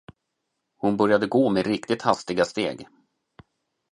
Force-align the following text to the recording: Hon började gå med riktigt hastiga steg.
Hon 0.77 0.97
började 0.97 1.27
gå 1.27 1.49
med 1.49 1.65
riktigt 1.67 2.01
hastiga 2.01 2.45
steg. 2.45 2.87